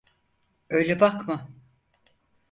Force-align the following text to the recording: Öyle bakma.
Öyle 0.69 0.99
bakma. 0.99 1.49